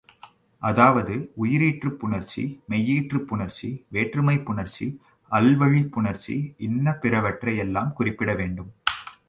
[0.61, 4.87] அதாவது உயிரீற்றுப் புணர்ச்சி, மெய்யீற்றுப் புணர்ச்சி, வேற்றுமைப் புணர்ச்சி,
[5.31, 6.35] அல்வழிப் புணர்ச்சி
[6.57, 8.71] இன்ன பிறவற்றை எல்லாம் குறிப்பிடவேண்டும்.